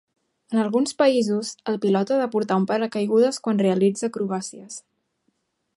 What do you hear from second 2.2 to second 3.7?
de portar un paracaigudes quan